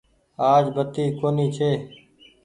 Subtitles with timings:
[0.51, 1.69] آج بتي ڪونيٚ ڇي۔